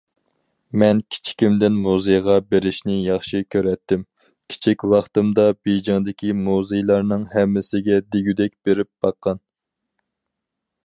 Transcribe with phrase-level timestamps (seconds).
[0.83, 4.05] «مەن كىچىكىمدىن مۇزېيغا بېرىشنى ياخشى كۆرەتتىم،
[4.53, 9.43] كىچىك ۋاقتىمدا بېيجىڭدىكى مۇزېيلارنىڭ ھەممىسىگە دېگۈدەك بېرىپ باققان».